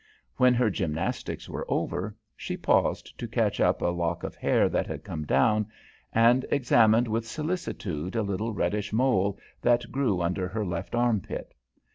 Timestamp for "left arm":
10.65-11.19